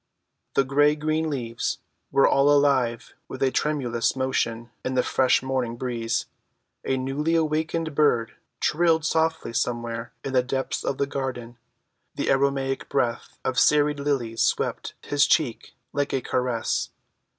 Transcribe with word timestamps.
The 0.55 0.65
gray‐green 0.65 1.27
leaves 1.27 1.77
were 2.09 2.27
all 2.27 2.49
alive 2.51 3.13
with 3.27 3.43
a 3.43 3.51
tremulous 3.51 4.15
motion 4.15 4.71
in 4.83 4.95
the 4.95 5.03
fresh 5.03 5.43
morning 5.43 5.75
breeze; 5.77 6.25
a 6.83 6.97
newly‐awakened 6.97 7.93
bird 7.93 8.33
trilled 8.59 9.05
softly 9.05 9.53
somewhere 9.53 10.11
in 10.23 10.33
the 10.33 10.41
depths 10.41 10.83
of 10.83 10.97
the 10.97 11.05
garden; 11.05 11.59
the 12.15 12.31
aromatic 12.31 12.89
breath 12.89 13.37
of 13.45 13.59
serried 13.59 13.99
lilies 13.99 14.41
swept 14.41 14.95
his 15.03 15.27
cheek 15.27 15.75
like 15.93 16.13
a 16.13 16.21
caress. 16.21 16.89